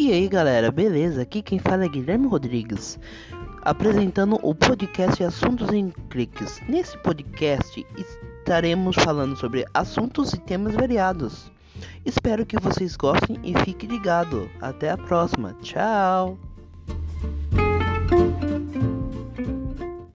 E 0.00 0.10
aí 0.10 0.28
galera, 0.28 0.72
beleza? 0.72 1.20
Aqui 1.20 1.42
quem 1.42 1.58
fala 1.58 1.84
é 1.84 1.88
Guilherme 1.88 2.26
Rodrigues, 2.26 2.98
apresentando 3.60 4.38
o 4.42 4.54
podcast 4.54 5.22
Assuntos 5.22 5.68
em 5.74 5.90
Cliques. 6.08 6.58
Nesse 6.66 6.96
podcast 7.02 7.86
estaremos 7.98 8.96
falando 8.96 9.36
sobre 9.36 9.66
assuntos 9.74 10.32
e 10.32 10.40
temas 10.40 10.74
variados. 10.74 11.52
Espero 12.02 12.46
que 12.46 12.58
vocês 12.58 12.96
gostem 12.96 13.38
e 13.44 13.54
fique 13.58 13.86
ligado. 13.86 14.48
Até 14.62 14.88
a 14.88 14.96
próxima. 14.96 15.54
Tchau! 15.60 16.38